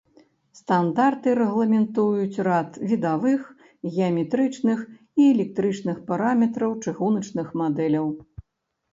[0.59, 3.41] Стандарты рэгламентуюць рад відавых,
[3.95, 4.79] геаметрычных
[5.19, 8.07] і электрычных параметраў чыгуначных мадэляў.